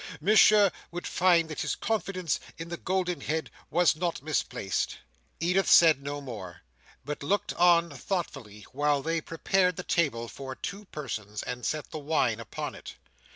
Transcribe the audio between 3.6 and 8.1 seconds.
was not misplaced." Edith said no more, but looked on